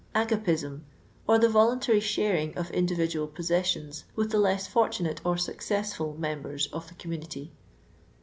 [0.15, 0.81] Agapism;
[1.27, 6.15] or the roluntaiy shariag of indiTidual possessions with Uie leu fortu > Bate or successful
[6.17, 7.51] members of the com munity.